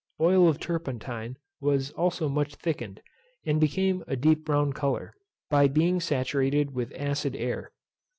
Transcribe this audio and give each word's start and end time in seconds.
Oil 0.19 0.47
of 0.49 0.59
turpentine 0.59 1.37
was 1.59 1.91
also 1.91 2.27
much 2.27 2.55
thickened, 2.55 3.03
and 3.45 3.61
became 3.61 4.01
of 4.01 4.07
a 4.07 4.15
deep 4.15 4.43
brown 4.43 4.73
colour, 4.73 5.13
by 5.47 5.67
being 5.67 5.99
saturated 5.99 6.73
with 6.73 6.91
acid 6.95 7.35
air. 7.35 7.71